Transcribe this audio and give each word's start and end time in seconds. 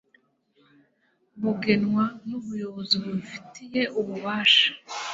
bugenwa 1.41 2.03
n 2.27 2.29
ubuyobozi 2.39 2.95
bubifitiye 3.03 3.81
ububasha 3.99 4.69